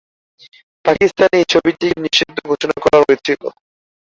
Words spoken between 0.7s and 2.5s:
পাকিস্তানে এই ছবিটিকে নিষিদ্ধ